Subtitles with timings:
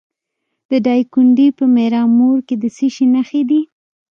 [0.69, 3.61] د دایکنډي په میرامور کې د څه شي نښې دي؟